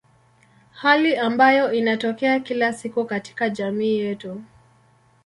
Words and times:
Hali 0.71 1.15
ambayo 1.15 1.73
inatokea 1.73 2.39
kila 2.39 2.73
siku 2.73 3.05
katika 3.05 3.49
jamii 3.49 3.97
yetu. 3.99 4.41